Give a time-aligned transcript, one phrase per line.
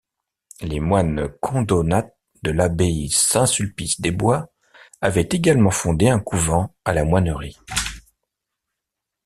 [0.61, 2.09] Les moines Condonats
[2.41, 4.51] de l'abbaye Saint-Sulpice-des-Bois
[4.99, 7.59] avaient également fondé un couvent à La Moinerie.